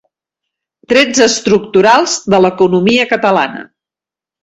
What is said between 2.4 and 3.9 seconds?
l'economia catalana: